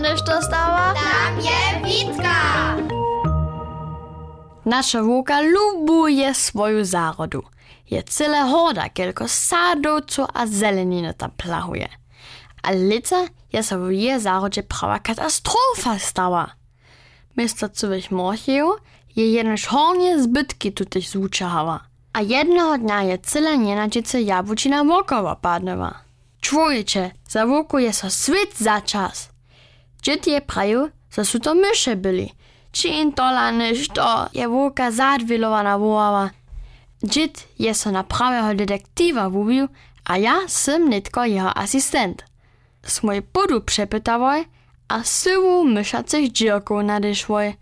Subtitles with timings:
[0.00, 0.94] nešto stała?
[0.94, 2.76] Tam je Witka!
[4.64, 7.42] Nasza wółka lubuje swoją zárodu.
[7.90, 11.88] Je cyle horda, kielko sadowców a zeleniny tam plahuje.
[12.62, 13.16] A lica
[13.52, 16.54] je sa w jej zárodze prawa katastrofa stała.
[17.36, 18.72] Misto cywych morchiju
[19.16, 21.80] je jednoż hornie zbytki tutych zvučahała.
[22.12, 25.94] A jednego dnia je cyle nienadzice jabłcina wokoło padnęła.
[26.40, 29.31] Człowiecze, za wółku je so swit za czas.
[30.02, 32.34] Dzieci je prajú, że sú to myše byli.
[32.72, 33.52] Či im tola
[33.94, 36.30] to je wółka zadwilowana wołała.
[37.04, 39.68] Dzit je so na prawego detektywa wubił,
[40.04, 42.24] a ja sym nitko jeho asystent.
[42.82, 44.44] Smoj budu przepytawoj,
[44.88, 47.54] a sywu myszacych dzierków nadeszłoj.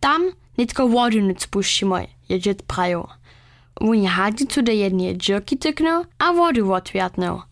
[0.00, 0.22] Tam
[0.58, 3.08] nitko wodu nic spuścimoj, je dzit praju.
[3.80, 7.42] Oni hadicu do jednej dzierki tyknął, a wodu otwiatnął.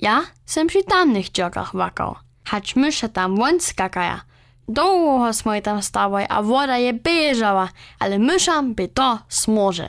[0.00, 2.16] Ja sem przy tamnych dzierkach wakał.
[2.50, 4.20] Hać mysze tam won skakaja.
[4.68, 9.88] Długo smoj tam stawaj, a woda je beżała, ale myszam by to smoże.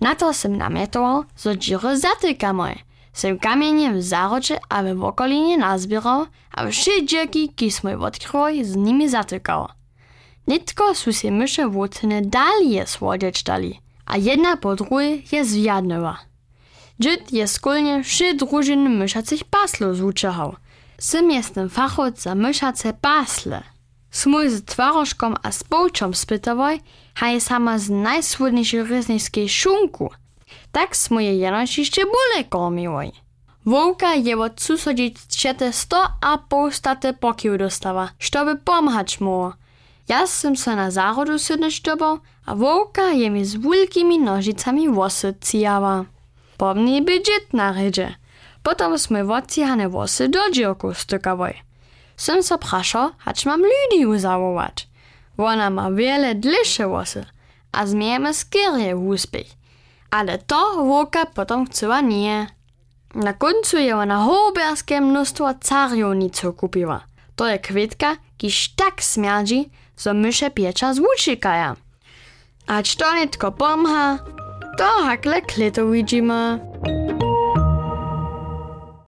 [0.00, 2.74] Na to sem nametował, że dziury zatykamy.
[3.12, 8.76] Sem kamienie w zarodzie, aby w okolinie nazbierał, a wszy dzierki, ki smoj odkrył, z
[8.76, 9.68] nimi zatykał.
[10.46, 12.84] Nitko su się mysze wódne dali je
[13.44, 16.18] dali, a jedna po drugiej je zwiadnęła.
[17.00, 20.56] Dzid je skulnie wszy drużyny myszacych paslów zvučahał.
[20.98, 23.62] Sym jestem fachowc za myszace pasle.
[24.10, 26.80] Smój z twarożką a z połczą spytowoj,
[27.20, 30.10] a je sama z najsłodniejszej ryzniejskiej szunku.
[30.72, 33.12] Tak smoje jenoś jeszcze bóle kormiłoj.
[33.66, 39.52] Wołka je od susodzić trzete sto a pół state pokił dostawa, żeby pomagać mu.
[40.08, 40.90] Ja sam se na
[41.38, 46.04] sydne štobał, a wołka je mi z wielkimi nożicami włosy cijała.
[46.56, 48.14] Pomni by dziet na rydzie.
[48.66, 51.54] Potom sme odciahane włosy do dzielku stykawoj.
[52.16, 54.88] Sam so praszał, hać mam ludzi uzawować.
[55.38, 57.26] Ona ma wiele dlejsze włosy,
[57.72, 59.16] a zmiejemy skierie w.
[60.10, 62.46] Ale to wołka potom chciała nie.
[63.14, 67.00] Na końcu je ona hoberskie mnóstwo cariowniców kupiła.
[67.36, 71.76] To je kwitka, kiż tak śmierdzi, że mysze piecza zvučikaja.
[72.66, 74.18] A to nitko pomha,
[74.78, 76.60] to hakle klito widzimy.